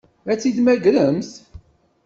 [0.31, 1.31] Ad tt-id-temmagremt?